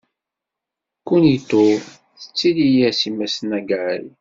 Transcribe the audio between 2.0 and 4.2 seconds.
tettili-as i Mass Nagai.